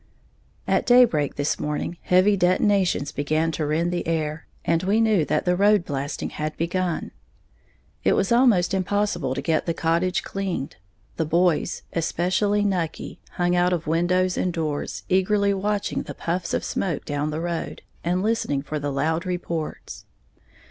[0.67, 5.45] _At daybreak this morning, heavy detonations began to rend the air, and we knew that
[5.45, 7.11] the road blasting had begun.
[8.03, 10.77] It was almost impossible to get the cottage cleaned,
[11.17, 16.63] the boys, especially Nucky, hung out of windows and doors, eagerly watching the puffs of
[16.63, 20.05] smoke down the road, and listening for the loud reports.